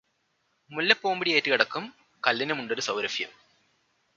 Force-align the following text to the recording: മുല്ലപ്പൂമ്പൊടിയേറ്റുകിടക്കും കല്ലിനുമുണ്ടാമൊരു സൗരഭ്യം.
മുല്ലപ്പൂമ്പൊടിയേറ്റുകിടക്കും 0.71 1.83
കല്ലിനുമുണ്ടാമൊരു 2.23 2.81
സൗരഭ്യം. 2.81 3.31